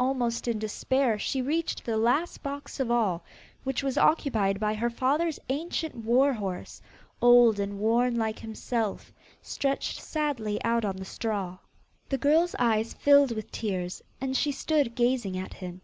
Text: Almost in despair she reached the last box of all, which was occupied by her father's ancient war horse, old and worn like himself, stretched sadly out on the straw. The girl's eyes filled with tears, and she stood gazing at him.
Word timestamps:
Almost 0.00 0.48
in 0.48 0.58
despair 0.58 1.18
she 1.18 1.42
reached 1.42 1.84
the 1.84 1.98
last 1.98 2.42
box 2.42 2.80
of 2.80 2.90
all, 2.90 3.22
which 3.62 3.82
was 3.82 3.98
occupied 3.98 4.58
by 4.58 4.72
her 4.72 4.88
father's 4.88 5.38
ancient 5.50 5.94
war 5.96 6.32
horse, 6.32 6.80
old 7.20 7.60
and 7.60 7.78
worn 7.78 8.16
like 8.16 8.38
himself, 8.38 9.12
stretched 9.42 10.00
sadly 10.00 10.58
out 10.64 10.86
on 10.86 10.96
the 10.96 11.04
straw. 11.04 11.58
The 12.08 12.16
girl's 12.16 12.54
eyes 12.58 12.94
filled 12.94 13.32
with 13.32 13.52
tears, 13.52 14.00
and 14.18 14.34
she 14.34 14.50
stood 14.50 14.94
gazing 14.94 15.36
at 15.36 15.52
him. 15.52 15.82